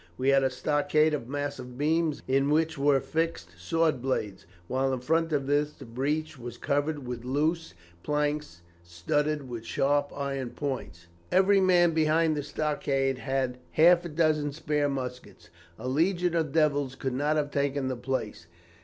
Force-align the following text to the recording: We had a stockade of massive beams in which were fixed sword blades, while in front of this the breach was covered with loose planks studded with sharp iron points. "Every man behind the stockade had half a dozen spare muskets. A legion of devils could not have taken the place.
We 0.17 0.29
had 0.29 0.43
a 0.43 0.49
stockade 0.49 1.13
of 1.13 1.27
massive 1.29 1.77
beams 1.77 2.23
in 2.27 2.49
which 2.49 2.75
were 2.75 2.99
fixed 2.99 3.49
sword 3.59 4.01
blades, 4.01 4.47
while 4.67 4.91
in 4.93 4.99
front 4.99 5.31
of 5.31 5.45
this 5.45 5.73
the 5.73 5.85
breach 5.85 6.39
was 6.39 6.57
covered 6.57 7.05
with 7.05 7.23
loose 7.23 7.75
planks 8.01 8.63
studded 8.81 9.47
with 9.47 9.63
sharp 9.63 10.11
iron 10.15 10.49
points. 10.49 11.05
"Every 11.31 11.59
man 11.59 11.91
behind 11.93 12.35
the 12.35 12.41
stockade 12.41 13.19
had 13.19 13.59
half 13.73 14.03
a 14.03 14.09
dozen 14.09 14.53
spare 14.53 14.89
muskets. 14.89 15.51
A 15.77 15.87
legion 15.87 16.33
of 16.33 16.51
devils 16.51 16.95
could 16.95 17.13
not 17.13 17.35
have 17.35 17.51
taken 17.51 17.87
the 17.87 17.95
place. 17.95 18.47